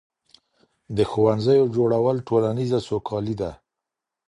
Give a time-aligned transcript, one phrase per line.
[0.97, 3.51] د ښوونځیو جوړول ټولنیزه سوکالي ده.